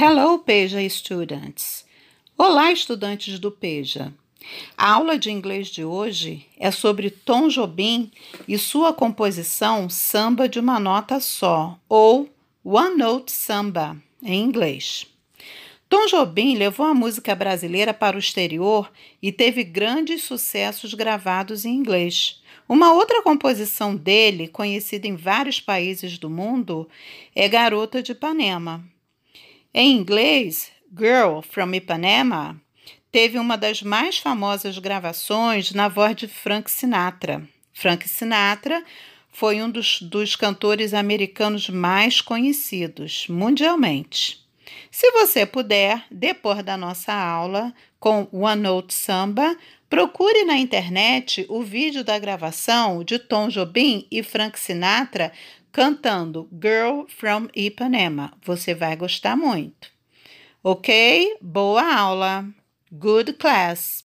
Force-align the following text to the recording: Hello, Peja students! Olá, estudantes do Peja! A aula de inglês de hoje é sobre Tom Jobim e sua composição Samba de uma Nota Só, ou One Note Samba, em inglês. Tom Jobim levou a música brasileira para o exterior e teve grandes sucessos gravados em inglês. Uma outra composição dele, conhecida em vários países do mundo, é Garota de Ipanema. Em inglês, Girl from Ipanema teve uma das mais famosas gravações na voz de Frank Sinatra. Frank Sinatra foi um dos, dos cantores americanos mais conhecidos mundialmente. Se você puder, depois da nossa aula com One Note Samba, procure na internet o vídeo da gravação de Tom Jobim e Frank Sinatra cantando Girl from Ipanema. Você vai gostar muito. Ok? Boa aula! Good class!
Hello, 0.00 0.38
Peja 0.38 0.78
students! 0.88 1.84
Olá, 2.36 2.70
estudantes 2.70 3.40
do 3.40 3.50
Peja! 3.50 4.14
A 4.76 4.92
aula 4.92 5.18
de 5.18 5.28
inglês 5.28 5.66
de 5.66 5.84
hoje 5.84 6.46
é 6.56 6.70
sobre 6.70 7.10
Tom 7.10 7.48
Jobim 7.48 8.12
e 8.46 8.56
sua 8.56 8.92
composição 8.92 9.90
Samba 9.90 10.48
de 10.48 10.60
uma 10.60 10.78
Nota 10.78 11.18
Só, 11.18 11.76
ou 11.88 12.30
One 12.62 12.96
Note 12.96 13.32
Samba, 13.32 13.96
em 14.22 14.40
inglês. 14.40 15.04
Tom 15.88 16.06
Jobim 16.06 16.56
levou 16.56 16.86
a 16.86 16.94
música 16.94 17.34
brasileira 17.34 17.92
para 17.92 18.14
o 18.14 18.20
exterior 18.20 18.92
e 19.20 19.32
teve 19.32 19.64
grandes 19.64 20.22
sucessos 20.22 20.94
gravados 20.94 21.64
em 21.64 21.74
inglês. 21.74 22.40
Uma 22.68 22.92
outra 22.92 23.20
composição 23.20 23.96
dele, 23.96 24.46
conhecida 24.46 25.08
em 25.08 25.16
vários 25.16 25.60
países 25.60 26.18
do 26.18 26.30
mundo, 26.30 26.88
é 27.34 27.48
Garota 27.48 28.00
de 28.00 28.12
Ipanema. 28.12 28.88
Em 29.74 29.96
inglês, 29.96 30.72
Girl 30.96 31.42
from 31.42 31.74
Ipanema 31.74 32.58
teve 33.12 33.38
uma 33.38 33.56
das 33.56 33.82
mais 33.82 34.16
famosas 34.16 34.78
gravações 34.78 35.72
na 35.72 35.88
voz 35.88 36.16
de 36.16 36.26
Frank 36.26 36.70
Sinatra. 36.70 37.46
Frank 37.74 38.08
Sinatra 38.08 38.82
foi 39.30 39.62
um 39.62 39.70
dos, 39.70 40.00
dos 40.00 40.34
cantores 40.34 40.94
americanos 40.94 41.68
mais 41.68 42.22
conhecidos 42.22 43.26
mundialmente. 43.28 44.47
Se 44.90 45.10
você 45.12 45.44
puder, 45.44 46.04
depois 46.10 46.62
da 46.62 46.76
nossa 46.76 47.12
aula 47.12 47.72
com 48.00 48.28
One 48.32 48.62
Note 48.62 48.94
Samba, 48.94 49.56
procure 49.88 50.44
na 50.44 50.56
internet 50.56 51.46
o 51.48 51.62
vídeo 51.62 52.04
da 52.04 52.18
gravação 52.18 53.02
de 53.04 53.18
Tom 53.18 53.48
Jobim 53.48 54.06
e 54.10 54.22
Frank 54.22 54.58
Sinatra 54.58 55.32
cantando 55.72 56.48
Girl 56.52 57.04
from 57.08 57.48
Ipanema. 57.54 58.32
Você 58.44 58.74
vai 58.74 58.96
gostar 58.96 59.36
muito. 59.36 59.88
Ok? 60.62 61.36
Boa 61.40 61.96
aula! 61.96 62.44
Good 62.90 63.34
class! 63.34 64.04